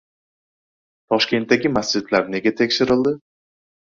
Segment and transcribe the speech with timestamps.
[1.13, 3.13] Toshkentdagi masjidlar nega tekshirildi?